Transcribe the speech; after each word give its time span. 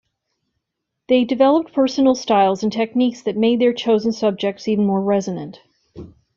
They 1.09 1.25
developed 1.25 1.73
personal 1.73 2.15
styles 2.15 2.63
and 2.63 2.73
techniques 2.73 3.21
that 3.21 3.37
made 3.37 3.61
their 3.61 3.71
chosen 3.71 4.11
subjects 4.13 4.67
even 4.67 4.87
more 4.87 4.99
resonant. 4.99 5.61